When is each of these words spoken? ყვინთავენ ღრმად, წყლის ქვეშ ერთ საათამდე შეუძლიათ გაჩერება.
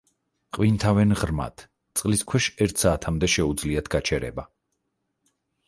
ყვინთავენ 0.57 1.13
ღრმად, 1.23 1.65
წყლის 2.01 2.25
ქვეშ 2.33 2.49
ერთ 2.67 2.83
საათამდე 2.87 3.31
შეუძლიათ 3.37 3.93
გაჩერება. 3.99 4.51